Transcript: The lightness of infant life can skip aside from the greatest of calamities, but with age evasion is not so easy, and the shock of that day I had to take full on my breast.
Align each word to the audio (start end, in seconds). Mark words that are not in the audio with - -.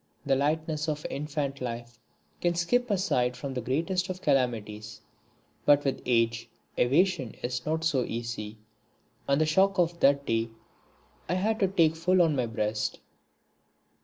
The 0.25 0.35
lightness 0.35 0.89
of 0.89 1.05
infant 1.11 1.61
life 1.61 1.99
can 2.41 2.55
skip 2.55 2.89
aside 2.89 3.37
from 3.37 3.53
the 3.53 3.61
greatest 3.61 4.09
of 4.09 4.19
calamities, 4.23 4.99
but 5.63 5.83
with 5.85 6.01
age 6.07 6.49
evasion 6.75 7.35
is 7.43 7.63
not 7.67 7.83
so 7.83 8.03
easy, 8.03 8.57
and 9.27 9.39
the 9.39 9.45
shock 9.45 9.77
of 9.77 9.99
that 9.99 10.25
day 10.25 10.49
I 11.29 11.35
had 11.35 11.59
to 11.59 11.67
take 11.67 11.95
full 11.95 12.19
on 12.23 12.35
my 12.35 12.47
breast. 12.47 12.99